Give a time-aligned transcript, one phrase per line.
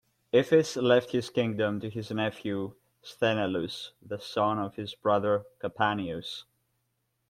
[0.33, 6.45] Iphis left his kingdom to his nephew Sthenelus, the son of his brother Capaneus.